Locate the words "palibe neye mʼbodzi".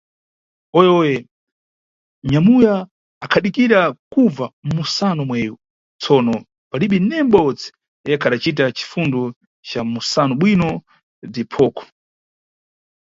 6.69-7.67